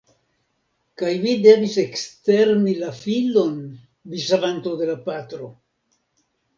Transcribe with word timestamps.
Kaj 1.01 1.11
vi 1.25 1.33
devis 1.43 1.75
ekstermi 1.83 2.75
la 2.81 2.91
filon, 3.03 3.63
vi 4.11 4.27
savanto 4.27 4.77
de 4.85 4.93
la 4.93 5.01
patro! 5.09 5.57